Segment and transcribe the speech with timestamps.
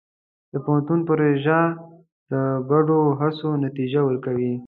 [0.51, 1.61] د پوهنتون پروژې
[2.31, 2.33] د
[2.71, 4.53] ګډو هڅو نتیجه ورکوي.